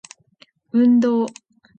[0.71, 1.27] 運動